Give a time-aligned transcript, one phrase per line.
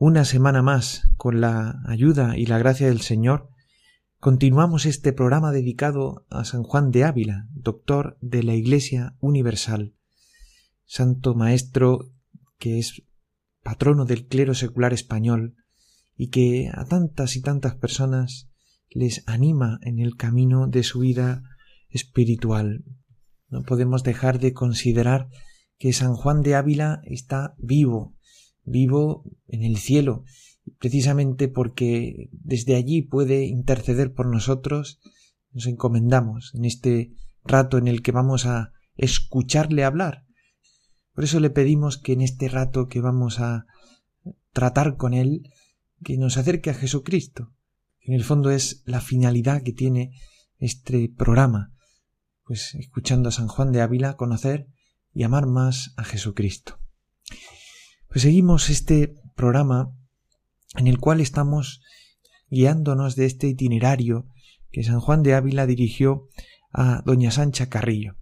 [0.00, 3.50] una semana más, con la ayuda y la gracia del Señor,
[4.20, 9.96] continuamos este programa dedicado a San Juan de Ávila, doctor de la Iglesia Universal,
[10.84, 12.12] santo maestro
[12.58, 13.02] que es
[13.64, 15.56] patrono del clero secular español
[16.16, 18.48] y que a tantas y tantas personas
[18.90, 21.42] les anima en el camino de su vida
[21.90, 22.84] espiritual.
[23.48, 25.28] No podemos dejar de considerar
[25.76, 28.14] que San Juan de Ávila está vivo,
[28.68, 30.24] vivo en el cielo,
[30.78, 35.00] precisamente porque desde allí puede interceder por nosotros,
[35.52, 37.12] nos encomendamos en este
[37.44, 40.24] rato en el que vamos a escucharle hablar.
[41.14, 43.66] Por eso le pedimos que en este rato que vamos a
[44.52, 45.50] tratar con él,
[46.04, 47.52] que nos acerque a Jesucristo,
[48.00, 50.12] en el fondo es la finalidad que tiene
[50.58, 51.72] este programa,
[52.44, 54.68] pues escuchando a San Juan de Ávila, conocer
[55.12, 56.78] y amar más a Jesucristo.
[58.08, 59.94] Pues seguimos este programa
[60.78, 61.82] en el cual estamos
[62.48, 64.26] guiándonos de este itinerario
[64.70, 66.28] que San Juan de Ávila dirigió
[66.72, 68.16] a doña Sancha Carrillo.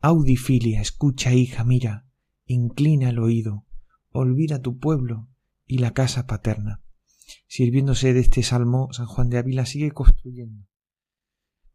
[0.00, 2.06] Audifilia, escucha hija, mira,
[2.46, 3.66] inclina el oído,
[4.08, 5.28] olvida tu pueblo
[5.66, 6.82] y la casa paterna.
[7.46, 10.66] Sirviéndose de este salmo, San Juan de Ávila sigue construyendo.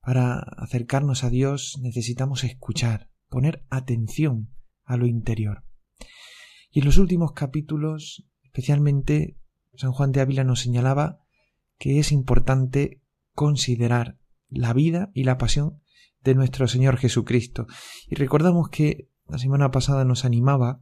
[0.01, 4.49] Para acercarnos a Dios necesitamos escuchar, poner atención
[4.83, 5.63] a lo interior.
[6.71, 9.37] Y en los últimos capítulos, especialmente,
[9.75, 11.19] San Juan de Ávila nos señalaba
[11.77, 13.01] que es importante
[13.33, 14.17] considerar
[14.49, 15.81] la vida y la pasión
[16.23, 17.67] de nuestro Señor Jesucristo.
[18.07, 20.81] Y recordamos que la semana pasada nos animaba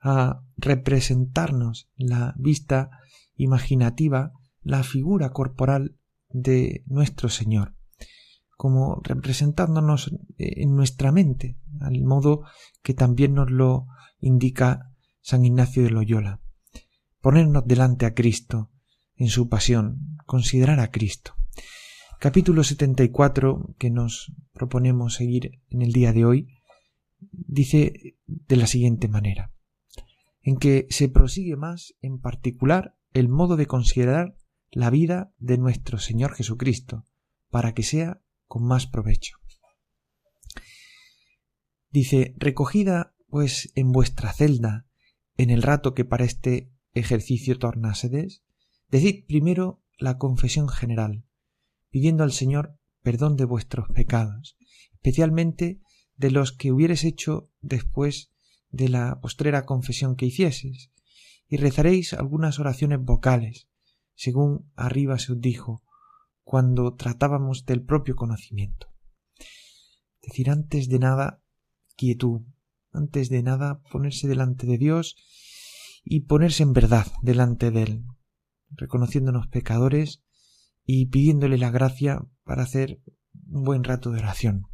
[0.00, 2.90] a representarnos la vista
[3.36, 5.96] imaginativa, la figura corporal
[6.28, 7.74] de nuestro Señor,
[8.56, 12.42] como representándonos en nuestra mente, al modo
[12.82, 13.86] que también nos lo
[14.20, 14.89] indica
[15.20, 16.40] San Ignacio de Loyola.
[17.20, 18.70] Ponernos delante a Cristo
[19.16, 21.34] en su pasión, considerar a Cristo.
[22.18, 26.60] Capítulo 74 que nos proponemos seguir en el día de hoy
[27.20, 29.52] dice de la siguiente manera,
[30.42, 34.36] en que se prosigue más en particular el modo de considerar
[34.70, 37.04] la vida de nuestro Señor Jesucristo,
[37.50, 39.36] para que sea con más provecho.
[41.90, 44.86] Dice, recogida pues en vuestra celda
[45.42, 48.42] en el rato que para este ejercicio tornásedes,
[48.90, 51.24] decid primero la confesión general,
[51.88, 54.58] pidiendo al Señor perdón de vuestros pecados,
[54.92, 55.80] especialmente
[56.16, 58.32] de los que hubieres hecho después
[58.68, 60.90] de la postrera confesión que hicieses,
[61.48, 63.66] y rezaréis algunas oraciones vocales,
[64.14, 65.82] según arriba se os dijo,
[66.44, 68.92] cuando tratábamos del propio conocimiento.
[70.20, 71.42] Decir antes de nada
[71.96, 72.42] quietud,
[72.92, 75.16] antes de nada ponerse delante de Dios
[76.04, 78.04] y ponerse en verdad delante de Él,
[78.70, 80.22] reconociéndonos pecadores
[80.84, 83.00] y pidiéndole la gracia para hacer
[83.48, 84.66] un buen rato de oración.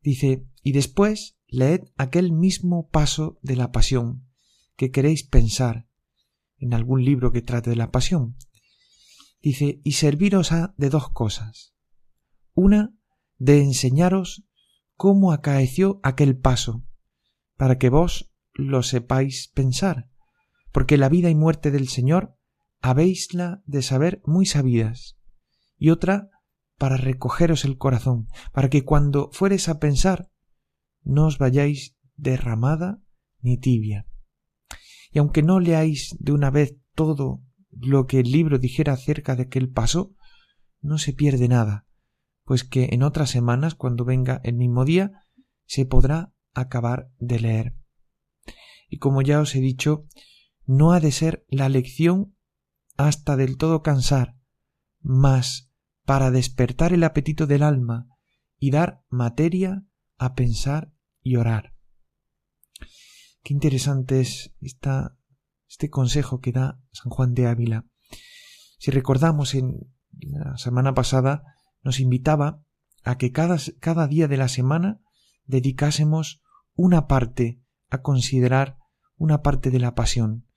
[0.00, 4.26] Dice, y después leed aquel mismo paso de la pasión
[4.76, 5.88] que queréis pensar
[6.58, 8.36] en algún libro que trate de la pasión.
[9.42, 11.74] Dice, y serviros a de dos cosas.
[12.52, 12.94] Una,
[13.38, 14.45] de enseñaros
[14.96, 16.84] cómo acaeció aquel paso,
[17.56, 20.08] para que vos lo sepáis pensar,
[20.72, 22.36] porque la vida y muerte del Señor
[22.80, 25.18] habéisla de saber muy sabidas,
[25.78, 26.30] y otra
[26.78, 30.30] para recogeros el corazón, para que cuando fueres a pensar
[31.02, 33.00] no os vayáis derramada
[33.40, 34.06] ni tibia.
[35.10, 39.44] Y aunque no leáis de una vez todo lo que el libro dijera acerca de
[39.44, 40.14] aquel paso,
[40.80, 41.86] no se pierde nada,
[42.46, 45.20] pues que en otras semanas, cuando venga el mismo día,
[45.66, 47.76] se podrá acabar de leer.
[48.88, 50.06] Y como ya os he dicho,
[50.64, 52.36] no ha de ser la lección
[52.96, 54.38] hasta del todo cansar,
[55.00, 55.72] mas
[56.04, 58.06] para despertar el apetito del alma
[58.58, 59.84] y dar materia
[60.16, 61.74] a pensar y orar.
[63.42, 65.18] Qué interesante es esta,
[65.68, 67.86] este consejo que da San Juan de Ávila.
[68.78, 71.55] Si recordamos en la semana pasada,
[71.86, 72.64] nos invitaba
[73.04, 75.00] a que cada, día de la semana
[75.44, 76.42] dedicásemos
[76.74, 78.76] una parte a considerar
[79.16, 80.48] una parte de la pasión.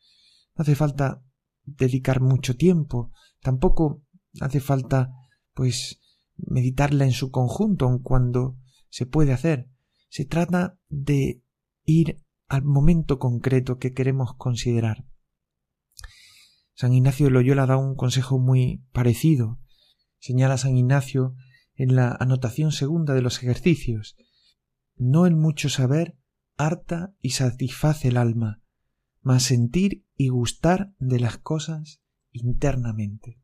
[0.56, 1.24] No hace falta
[1.66, 3.12] dedicar mucho tiempo,
[3.42, 4.02] tampoco
[4.42, 5.12] hace falta
[5.54, 6.02] pues
[6.36, 8.58] meditarla en su conjunto, aun cuando
[8.90, 9.70] se puede hacer.
[10.10, 11.44] Se trata de
[11.84, 15.06] ir al momento concreto que queremos considerar.
[16.74, 19.60] San Ignacio de Loyola da un consejo muy parecido.
[20.19, 21.36] Señala San Ignacio
[21.75, 24.18] en la anotación segunda de los ejercicios.
[24.95, 26.18] No el mucho saber
[26.57, 28.62] harta y satisface el alma,
[29.21, 32.01] mas sentir y gustar de las cosas
[32.31, 33.39] internamente.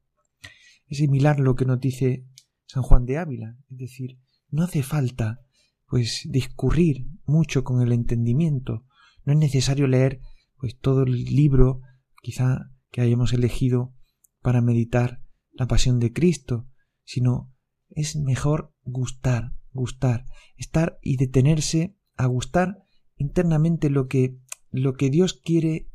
[0.87, 2.25] Es similar lo que nos dice
[2.65, 4.19] San Juan de Ávila, es decir,
[4.49, 5.39] no hace falta
[5.87, 8.85] pues discurrir mucho con el entendimiento,
[9.23, 10.19] no es necesario leer
[10.57, 11.81] pues todo el libro
[12.21, 13.93] quizá que hayamos elegido
[14.41, 15.21] para meditar
[15.55, 16.67] la pasión de Cristo,
[17.03, 17.53] sino
[17.89, 20.25] es mejor gustar, gustar,
[20.57, 22.83] estar y detenerse a gustar
[23.17, 24.37] internamente lo que
[24.71, 25.89] lo que Dios quiere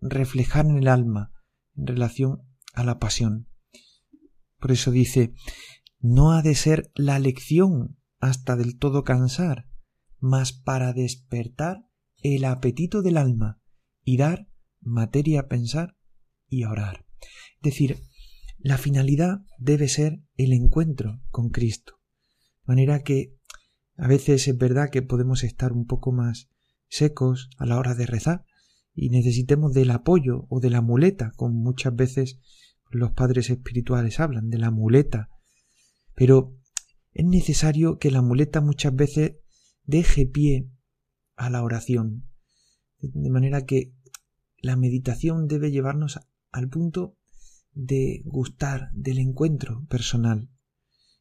[0.00, 1.32] reflejar en el alma
[1.74, 2.42] en relación
[2.74, 3.48] a la pasión.
[4.58, 5.32] Por eso dice,
[6.00, 9.68] no ha de ser la lección hasta del todo cansar,
[10.18, 13.60] mas para despertar el apetito del alma
[14.04, 14.48] y dar
[14.80, 15.96] materia a pensar
[16.48, 17.06] y a orar.
[17.56, 18.02] Es decir,
[18.66, 22.00] la finalidad debe ser el encuentro con Cristo.
[22.62, 23.32] De manera que
[23.96, 26.48] a veces es verdad que podemos estar un poco más
[26.88, 28.44] secos a la hora de rezar
[28.92, 32.40] y necesitemos del apoyo o de la muleta, como muchas veces
[32.90, 35.28] los padres espirituales hablan, de la muleta.
[36.16, 36.56] Pero
[37.12, 39.36] es necesario que la muleta muchas veces
[39.84, 40.68] deje pie
[41.36, 42.28] a la oración.
[42.98, 43.92] De manera que
[44.58, 46.18] la meditación debe llevarnos
[46.50, 47.16] al punto
[47.76, 50.48] de gustar del encuentro personal.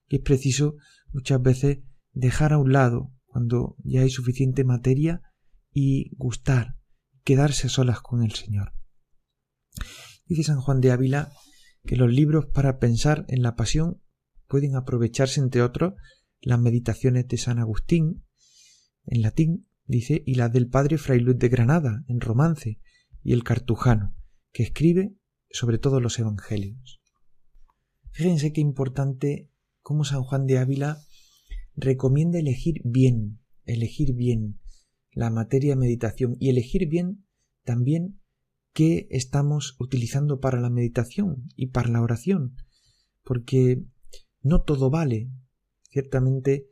[0.08, 0.78] Y es preciso
[1.12, 1.80] muchas veces
[2.14, 5.22] dejar a un lado, cuando ya hay suficiente materia,
[5.72, 6.78] y gustar,
[7.24, 8.74] quedarse a solas con el Señor.
[10.26, 11.32] Dice San Juan de Ávila
[11.86, 14.02] que los libros para pensar en la pasión
[14.48, 15.94] pueden aprovecharse, entre otros,
[16.40, 18.24] las meditaciones de San Agustín,
[19.06, 22.80] en latín, dice, y las del padre Fray Luis de Granada, en romance,
[23.24, 24.16] y el cartujano,
[24.52, 25.16] que escribe
[25.56, 27.02] sobre todos los evangelios.
[28.12, 29.50] Fíjense qué importante
[29.82, 30.98] cómo San Juan de Ávila
[31.76, 34.60] recomienda elegir bien, elegir bien
[35.14, 37.26] la materia de meditación y elegir bien
[37.64, 38.20] también
[38.74, 42.58] qué estamos utilizando para la meditación y para la oración,
[43.24, 43.82] porque
[44.42, 45.30] no todo vale.
[45.90, 46.68] Ciertamente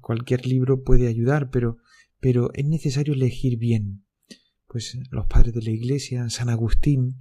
[0.00, 1.76] cualquier libro puede ayudar, pero,
[2.18, 4.06] pero es necesario elegir bien.
[4.68, 7.18] Pues los padres de la Iglesia, San Agustín,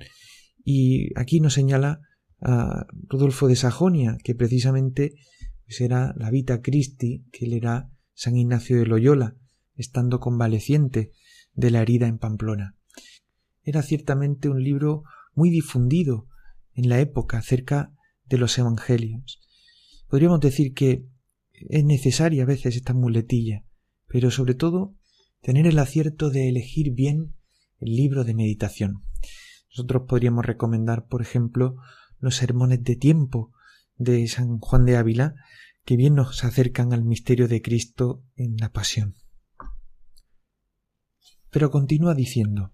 [0.63, 2.01] y aquí nos señala
[2.42, 5.15] a Rodolfo de Sajonia, que precisamente
[5.65, 9.36] pues era la Vita Christi, que él era San Ignacio de Loyola,
[9.75, 11.12] estando convaleciente
[11.54, 12.77] de la herida en Pamplona.
[13.63, 16.27] Era ciertamente un libro muy difundido
[16.74, 17.94] en la época cerca
[18.25, 19.39] de los Evangelios.
[20.07, 21.06] Podríamos decir que
[21.54, 23.63] es necesaria a veces esta muletilla,
[24.07, 24.95] pero sobre todo
[25.42, 27.36] tener el acierto de elegir bien
[27.80, 29.03] el libro de meditación.
[29.74, 31.77] Nosotros podríamos recomendar, por ejemplo,
[32.20, 33.51] los sermones de tiempo
[33.98, 35.36] de San Juan de Ávila,
[35.84, 39.15] que bien nos acercan al misterio de Cristo en la pasión.
[41.50, 42.72] Pero continúa diciendo,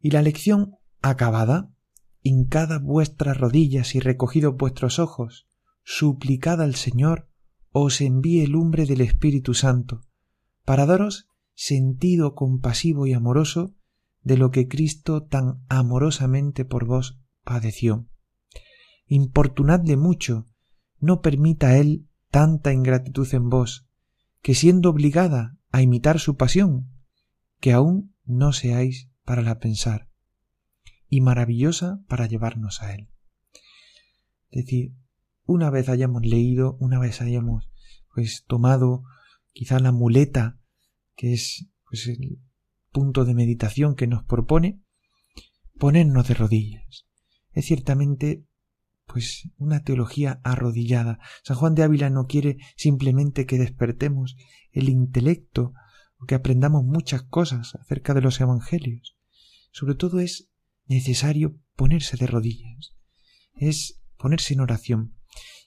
[0.00, 1.72] y la lección acabada,
[2.22, 5.48] hincada vuestras rodillas y recogidos vuestros ojos,
[5.84, 7.28] suplicad al Señor
[7.70, 10.02] os envíe lumbre del Espíritu Santo,
[10.64, 13.74] para daros sentido compasivo y amoroso
[14.26, 18.08] de lo que Cristo tan amorosamente por vos padeció.
[19.06, 20.48] Importunadle mucho,
[20.98, 23.86] no permita Él tanta ingratitud en vos,
[24.42, 26.90] que siendo obligada a imitar su pasión,
[27.60, 30.10] que aún no seáis para la pensar,
[31.08, 33.08] y maravillosa para llevarnos a Él.
[34.50, 34.92] Es decir,
[35.44, 37.70] una vez hayamos leído, una vez hayamos
[38.12, 39.04] pues tomado
[39.52, 40.58] quizá la muleta
[41.14, 42.40] que es pues el
[42.96, 44.80] punto de meditación que nos propone,
[45.78, 47.04] ponernos de rodillas.
[47.52, 48.46] Es ciertamente
[49.04, 51.18] pues una teología arrodillada.
[51.44, 54.34] San Juan de Ávila no quiere simplemente que despertemos
[54.72, 55.74] el intelecto
[56.16, 59.18] o que aprendamos muchas cosas acerca de los evangelios.
[59.72, 60.48] Sobre todo es
[60.86, 62.94] necesario ponerse de rodillas.
[63.56, 65.18] Es ponerse en oración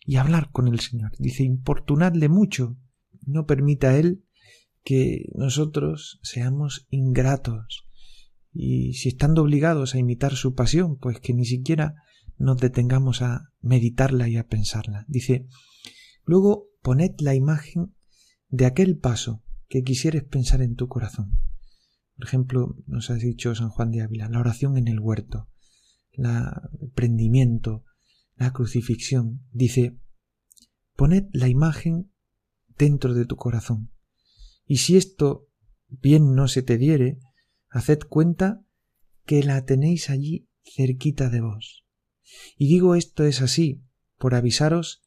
[0.03, 1.11] y hablar con el Señor.
[1.19, 2.75] Dice, importunadle mucho.
[3.21, 4.25] No permita Él
[4.89, 7.85] que nosotros seamos ingratos.
[8.51, 11.93] Y si estando obligados a imitar su pasión, pues que ni siquiera
[12.39, 15.05] nos detengamos a meditarla y a pensarla.
[15.07, 15.45] Dice,
[16.23, 17.93] luego poned la imagen
[18.47, 21.37] de aquel paso que quisieres pensar en tu corazón.
[22.15, 25.51] Por ejemplo, nos ha dicho San Juan de Ávila, la oración en el huerto,
[26.13, 26.25] el
[26.95, 27.83] prendimiento,
[28.37, 29.45] la crucifixión.
[29.51, 29.99] Dice,
[30.95, 32.11] poned la imagen
[32.75, 33.91] dentro de tu corazón.
[34.69, 35.47] Y si esto
[35.87, 37.17] bien no se te diere,
[37.69, 38.63] haced cuenta
[39.25, 41.87] que la tenéis allí cerquita de vos.
[42.55, 43.81] Y digo esto es así,
[44.19, 45.01] por avisaros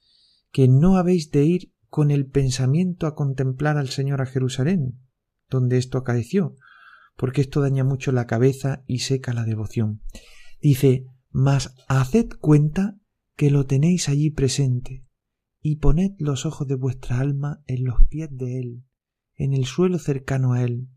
[0.51, 4.99] que no habéis de ir con el pensamiento a contemplar al Señor a Jerusalén,
[5.49, 6.57] donde esto acaeció,
[7.17, 10.03] porque esto daña mucho la cabeza y seca la devoción.
[10.61, 12.99] Dice, mas haced cuenta
[13.37, 15.07] que lo tenéis allí presente,
[15.61, 18.85] y poned los ojos de vuestra alma en los pies de Él,
[19.37, 20.89] en el suelo cercano a Él,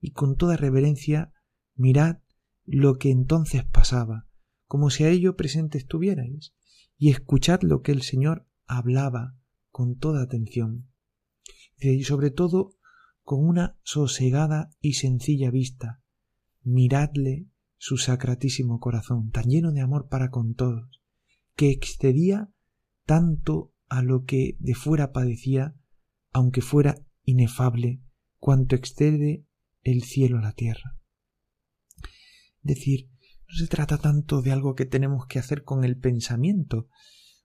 [0.00, 1.32] y con toda reverencia
[1.74, 2.18] mirad
[2.64, 4.26] lo que entonces pasaba,
[4.66, 6.54] como si a ello presente estuvierais,
[6.98, 9.36] y escuchad lo que el Señor hablaba
[9.70, 10.88] con toda atención.
[11.78, 12.74] Y sobre todo
[13.22, 16.00] con una sosegada y sencilla vista,
[16.62, 21.02] miradle su sacratísimo corazón, tan lleno de amor para con todos,
[21.54, 22.50] que excedía
[23.04, 25.76] tanto a lo que de fuera padecía,
[26.32, 28.00] aunque fuera inefable,
[28.38, 29.44] cuanto excede
[29.82, 30.98] el cielo a la tierra.
[32.62, 33.10] Decir,
[33.48, 36.88] no se trata tanto de algo que tenemos que hacer con el pensamiento,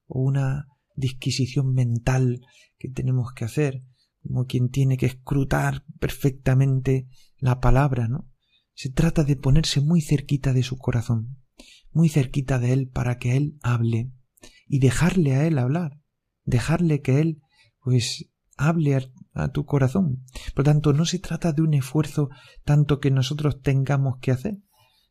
[0.08, 2.42] o una disquisición mental
[2.78, 3.84] que tenemos que hacer,
[4.22, 7.08] como quien tiene que escrutar perfectamente
[7.38, 8.30] la palabra, ¿no?
[8.74, 11.38] Se trata de ponerse muy cerquita de su corazón,
[11.92, 14.12] muy cerquita de él para que él hable
[14.68, 16.00] y dejarle a él hablar,
[16.46, 17.42] dejarle que él
[17.84, 18.30] pues
[18.62, 20.24] hable a, tu corazón.
[20.56, 22.30] Por tanto, no se trata de un esfuerzo
[22.64, 24.60] tanto que nosotros tengamos que hacer,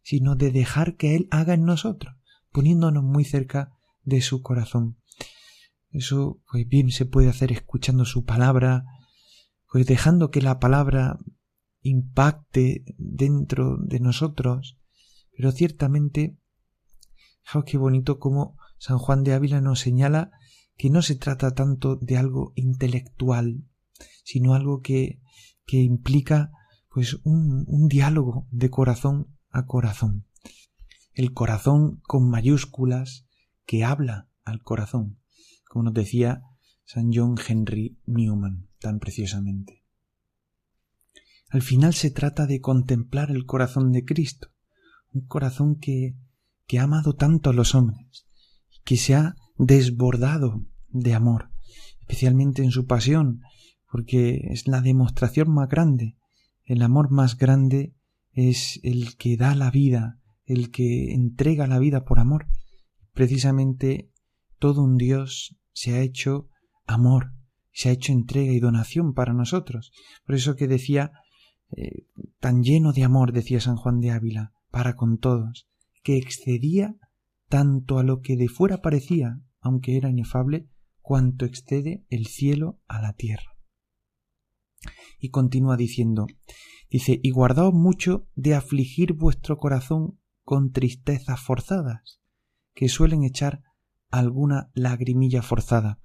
[0.02, 2.14] sino de dejar que él haga en nosotros,
[2.52, 4.98] poniéndonos muy cerca de su corazón.
[5.90, 8.84] Eso pues bien se puede hacer escuchando su palabra,
[9.70, 11.18] pues dejando que la palabra
[11.82, 14.78] impacte dentro de nosotros,
[15.36, 16.38] pero ciertamente,
[17.42, 20.30] fijaos qué bonito como San Juan de Ávila nos señala
[20.80, 23.66] que no se trata tanto de algo intelectual,
[24.24, 25.20] sino algo que,
[25.66, 26.52] que implica
[26.88, 30.24] pues un, un diálogo de corazón a corazón.
[31.12, 33.26] El corazón con mayúsculas
[33.66, 35.20] que habla al corazón,
[35.68, 36.44] como nos decía
[36.86, 39.84] San John Henry Newman tan preciosamente.
[41.50, 44.48] Al final se trata de contemplar el corazón de Cristo,
[45.12, 46.16] un corazón que,
[46.66, 48.26] que ha amado tanto a los hombres,
[48.82, 51.50] que se ha desbordado de amor,
[52.00, 53.42] especialmente en su pasión,
[53.92, 56.16] porque es la demostración más grande.
[56.64, 57.94] El amor más grande
[58.32, 62.46] es el que da la vida, el que entrega la vida por amor.
[63.12, 64.10] Precisamente
[64.58, 66.48] todo un Dios se ha hecho
[66.86, 67.34] amor,
[67.70, 69.92] se ha hecho entrega y donación para nosotros.
[70.24, 71.12] Por eso que decía,
[71.76, 72.06] eh,
[72.38, 75.68] tan lleno de amor, decía San Juan de Ávila, para con todos,
[76.02, 76.96] que excedía
[77.48, 80.68] tanto a lo que de fuera parecía, aunque era inefable,
[81.00, 83.56] cuanto excede el cielo a la tierra.
[85.18, 86.26] Y continúa diciendo,
[86.88, 92.20] dice, y guardaos mucho de afligir vuestro corazón con tristezas forzadas,
[92.74, 93.62] que suelen echar
[94.10, 96.00] alguna lagrimilla forzada,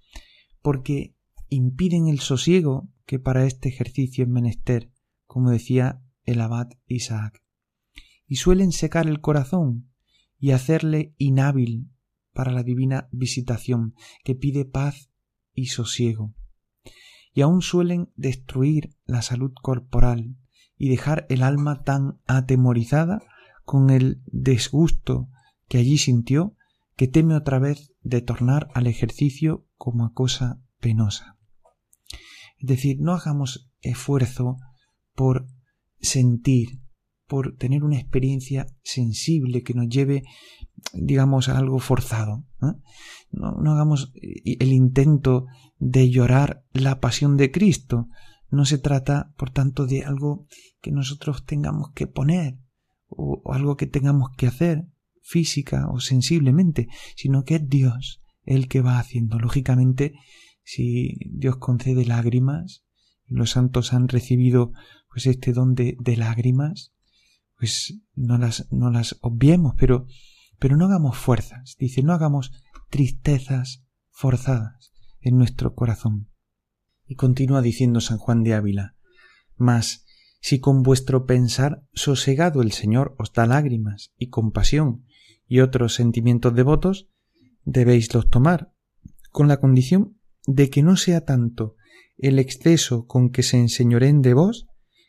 [0.61, 1.15] porque
[1.49, 4.91] impiden el sosiego que para este ejercicio es menester,
[5.25, 7.43] como decía el abad Isaac,
[8.27, 9.91] y suelen secar el corazón
[10.39, 11.91] y hacerle inhábil
[12.35, 15.09] para la divina visitación que pide paz
[15.53, 16.35] y sosiego.
[17.33, 20.35] Y aun suelen destruir la salud corporal
[20.77, 23.23] y dejar el alma tan atemorizada
[23.63, 25.29] con el desgusto
[25.67, 26.55] que allí sintió
[26.95, 31.37] que teme otra vez de tornar al ejercicio como a cosa penosa.
[32.57, 34.57] Es decir, no hagamos esfuerzo
[35.13, 35.47] por
[35.99, 36.79] sentir,
[37.27, 40.23] por tener una experiencia sensible que nos lleve,
[40.93, 42.45] digamos, a algo forzado.
[43.31, 45.45] No, no hagamos el intento
[45.79, 48.07] de llorar la pasión de Cristo.
[48.49, 50.47] No se trata, por tanto, de algo
[50.81, 52.59] que nosotros tengamos que poner
[53.07, 54.85] o, algo que tengamos que hacer
[55.21, 59.39] física o sensiblemente, sino que es Dios el que va haciendo.
[59.39, 60.13] Lógicamente,
[60.63, 62.83] si Dios concede lágrimas,
[63.27, 64.71] los santos han recibido
[65.09, 66.93] pues este don de, lágrimas,
[67.57, 70.07] pues no las, no las obviemos, pero,
[70.59, 72.51] pero no hagamos fuerzas, dice, no hagamos
[72.89, 76.29] tristezas forzadas en nuestro corazón.
[77.07, 78.95] Y continúa diciendo San Juan de Ávila,
[79.55, 80.05] mas
[80.41, 85.05] si con vuestro pensar sosegado el Señor os da lágrimas y compasión
[85.47, 87.09] y otros sentimientos devotos,
[87.63, 88.71] debéislos tomar,
[89.31, 91.75] con la condición de que no sea tanto
[92.17, 94.67] el exceso con que se enseñoreen de vos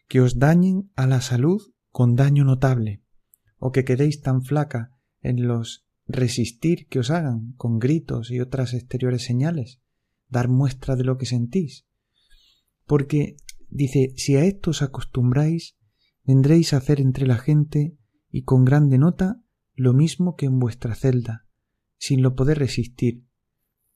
[0.08, 1.60] que os dañen a la salud
[1.96, 3.02] con daño notable,
[3.56, 8.74] o que quedéis tan flaca en los resistir que os hagan con gritos y otras
[8.74, 9.80] exteriores señales,
[10.28, 11.86] dar muestra de lo que sentís.
[12.84, 13.38] Porque
[13.70, 15.78] dice, si a esto os acostumbráis,
[16.22, 17.96] vendréis a hacer entre la gente
[18.30, 19.40] y con grande nota
[19.74, 21.46] lo mismo que en vuestra celda,
[21.96, 23.24] sin lo poder resistir,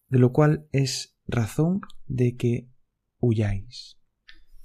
[0.08, 2.70] de lo cual es razón de que
[3.18, 3.99] huyáis.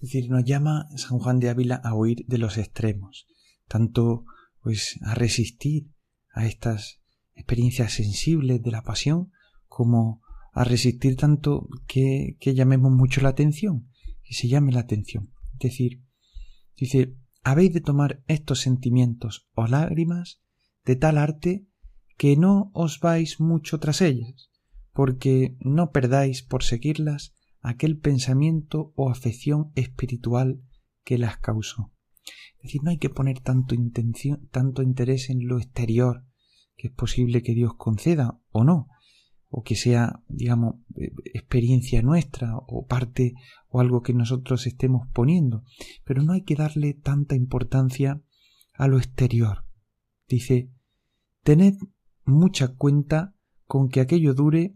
[0.05, 3.25] Es decir, nos llama San Juan de Ávila a huir de los extremos,
[3.67, 4.23] tanto
[4.61, 5.89] pues a resistir
[6.31, 7.01] a estas
[7.33, 9.31] experiencias sensibles de la pasión,
[9.65, 10.21] como
[10.53, 13.89] a resistir tanto que, que llamemos mucho la atención,
[14.21, 15.33] que se llame la atención.
[15.53, 16.03] Es decir,
[16.77, 20.39] dice, habéis de tomar estos sentimientos o lágrimas
[20.85, 21.65] de tal arte
[22.15, 24.51] que no os vais mucho tras ellas,
[24.93, 27.34] porque no perdáis por seguirlas
[27.65, 30.61] aquel pensamiento o afección espiritual
[31.03, 31.91] que las causó.
[32.57, 36.25] Es decir, no hay que poner tanto, intención, tanto interés en lo exterior,
[36.77, 38.87] que es posible que Dios conceda o no,
[39.49, 43.33] o que sea, digamos, eh, experiencia nuestra o parte
[43.69, 45.63] o algo que nosotros estemos poniendo.
[46.03, 48.21] Pero no hay que darle tanta importancia
[48.73, 49.65] a lo exterior.
[50.27, 50.69] Dice,
[51.43, 51.75] tened
[52.25, 54.75] mucha cuenta con que aquello dure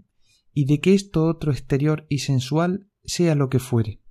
[0.60, 4.02] y de que esto otro exterior y sensual sea lo que fuere.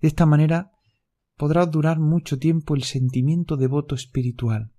[0.00, 0.70] De esta manera
[1.36, 4.72] podrá durar mucho tiempo el sentimiento devoto espiritual,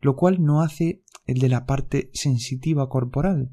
[0.00, 3.52] lo cual no hace el de la parte sensitiva corporal,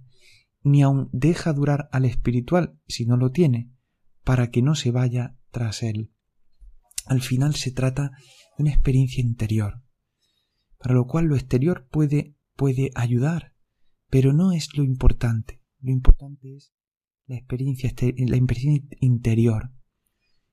[0.63, 3.71] ni aun deja durar al espiritual si no lo tiene,
[4.23, 6.11] para que no se vaya tras él.
[7.05, 8.13] Al final se trata
[8.57, 9.83] de una experiencia interior,
[10.79, 13.53] para lo cual lo exterior puede, puede ayudar,
[14.09, 15.61] pero no es lo importante.
[15.81, 16.73] Lo importante es
[17.31, 19.71] la experiencia, este, la experiencia interior.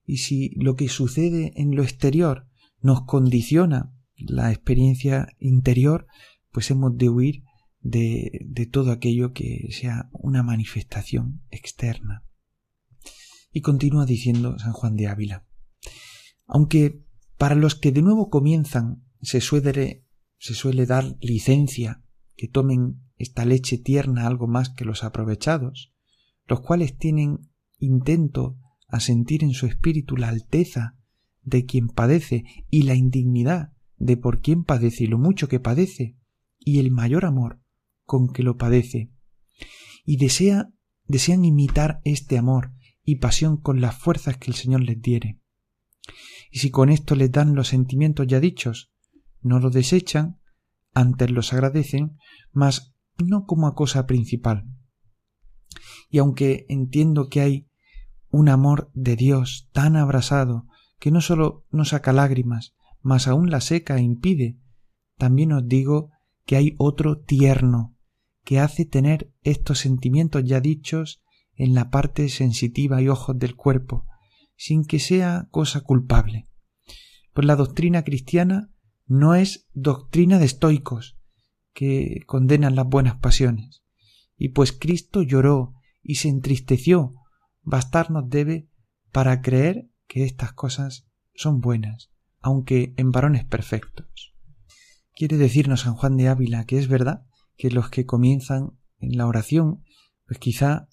[0.05, 2.47] Y si lo que sucede en lo exterior
[2.81, 6.07] nos condiciona la experiencia interior,
[6.53, 7.43] pues hemos de huir
[7.81, 12.25] de, de todo aquello que sea una manifestación externa.
[13.53, 15.47] Y continúa diciendo San Juan de Ávila.
[16.47, 17.03] Aunque
[17.37, 20.07] para los que de nuevo comienzan se suele,
[20.39, 22.05] se suele dar licencia
[22.37, 25.93] que tomen esta leche tierna algo más que los aprovechados,
[26.49, 28.57] los cuales tienen intento
[28.89, 30.97] a sentir en su espíritu la alteza
[31.43, 36.17] de quien padece y la indignidad de por quien padece y lo mucho que padece
[36.59, 37.61] y el mayor amor
[38.05, 39.11] con que lo padece
[40.05, 40.71] y desea
[41.07, 45.41] desean imitar este amor y pasión con las fuerzas que el Señor les diere.
[46.51, 48.93] Y si con esto les dan los sentimientos ya dichos,
[49.41, 50.39] no lo desechan,
[50.95, 52.19] antes los agradecen,
[52.53, 54.67] mas no como a cosa principal.
[56.09, 57.69] Y aunque entiendo que hay
[58.31, 60.67] un amor de Dios tan abrasado
[60.99, 64.59] que no sólo no saca lágrimas, mas aún la seca e impide,
[65.17, 66.11] también os digo
[66.45, 67.97] que hay otro tierno
[68.45, 71.23] que hace tener estos sentimientos ya dichos
[71.55, 74.07] en la parte sensitiva y ojos del cuerpo,
[74.57, 76.49] sin que sea cosa culpable.
[77.35, 78.71] Pues la doctrina cristiana
[79.07, 81.19] no es doctrina de estoicos,
[81.73, 83.83] que condenan las buenas pasiones.
[84.37, 87.15] Y pues Cristo lloró y se entristeció,
[87.63, 88.69] bastarnos debe
[89.13, 94.35] para creer que estas cosas son buenas, aunque en varones perfectos.
[95.15, 99.27] Quiere decirnos San Juan de Ávila que es verdad que los que comienzan en la
[99.27, 99.85] oración,
[100.27, 100.89] pues quizá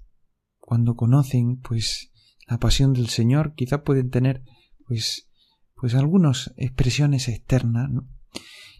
[0.59, 2.11] cuando conocen pues
[2.47, 4.43] la pasión del Señor, quizá pueden tener
[4.87, 5.29] pues
[5.75, 7.89] pues algunas expresiones externas,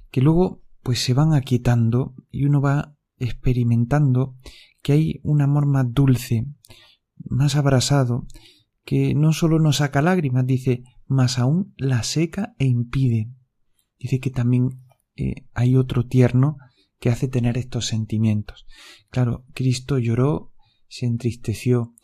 [0.10, 4.36] que luego pues se van aquietando y uno va experimentando
[4.82, 6.46] que hay un amor más dulce,
[7.18, 8.28] más abrasado,
[8.84, 13.32] que no solo nos saca lágrimas, dice, más aún la seca e impide.
[14.00, 14.82] Dice que también
[15.16, 16.58] eh, hay otro tierno
[17.00, 18.66] que hace tener estos sentimientos.
[19.10, 20.54] Claro, Cristo lloró,
[20.88, 21.96] se entristeció,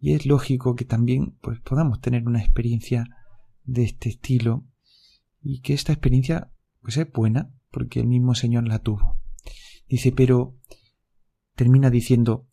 [0.00, 3.04] y es lógico que también pues, podamos tener una experiencia
[3.64, 4.66] de este estilo
[5.40, 9.21] y que esta experiencia pues es buena porque el mismo Señor la tuvo.
[9.92, 10.56] Dice, pero
[11.54, 12.46] termina diciendo,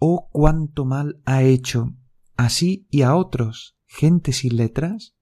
[0.00, 1.94] oh cuánto mal ha hecho,
[2.34, 5.14] así y a otros, gente sin letras,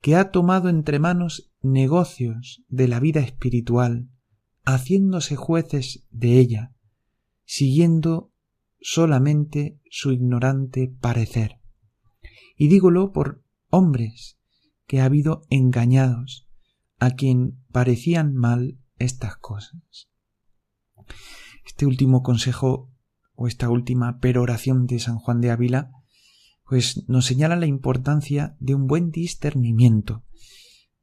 [0.00, 4.08] que ha tomado entre manos negocios de la vida espiritual,
[4.64, 6.72] haciéndose jueces de ella,
[7.44, 8.32] siguiendo
[8.80, 11.58] solamente su ignorante parecer.
[12.56, 14.38] Y dígolo por hombres
[14.86, 16.46] que ha habido engañados,
[17.00, 20.08] a quien parecían mal estas cosas.
[21.64, 22.90] Este último consejo
[23.34, 25.92] o esta última peroración de San Juan de Ávila
[26.68, 30.24] pues nos señala la importancia de un buen discernimiento.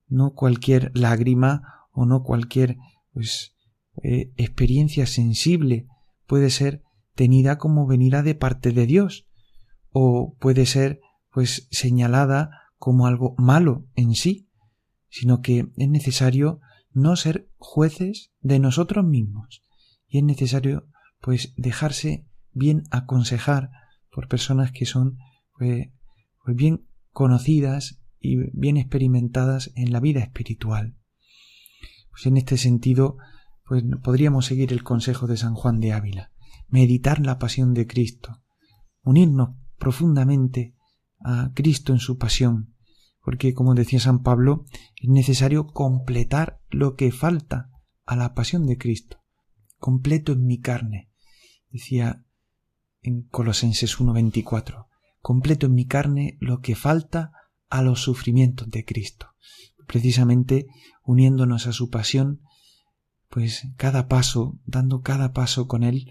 [0.08, 2.78] No cualquier lágrima o no cualquier
[3.14, 3.56] pues
[4.04, 5.88] eh, experiencia sensible
[6.28, 6.84] puede ser
[7.16, 9.28] tenida como venida de parte de Dios
[9.90, 11.00] o puede ser
[11.32, 14.50] pues señalada como algo malo en sí,
[15.10, 16.60] sino que es necesario
[16.92, 19.65] no ser jueces de nosotros mismos
[20.16, 20.88] y es necesario
[21.20, 23.70] pues dejarse bien aconsejar
[24.10, 25.18] por personas que son
[25.58, 25.90] pues,
[26.42, 30.96] pues bien conocidas y bien experimentadas en la vida espiritual.
[32.12, 33.18] Pues en este sentido,
[33.66, 36.32] pues podríamos seguir el consejo de San Juan de Ávila,
[36.70, 38.42] meditar la pasión de Cristo,
[39.04, 40.78] unirnos profundamente
[41.20, 42.74] a Cristo en su pasión,
[43.22, 44.64] porque como decía San Pablo,
[44.96, 47.70] es necesario completar lo que falta
[48.06, 49.25] a la pasión de Cristo,
[49.86, 51.12] completo en mi carne,
[51.70, 52.26] decía
[53.04, 54.88] en Colosenses 1.24,
[55.22, 57.34] completo en mi carne lo que falta
[57.70, 59.36] a los sufrimientos de Cristo.
[59.86, 60.66] Precisamente
[61.04, 62.42] uniéndonos a su pasión,
[63.30, 66.10] pues cada paso, dando cada paso con Él,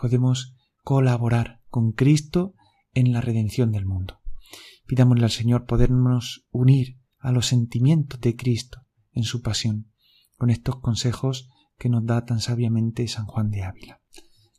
[0.00, 2.56] podemos colaborar con Cristo
[2.94, 4.18] en la redención del mundo.
[4.88, 8.80] Pidámosle al Señor podernos unir a los sentimientos de Cristo
[9.12, 9.92] en su pasión,
[10.36, 14.00] con estos consejos que nos da tan sabiamente San Juan de Ávila.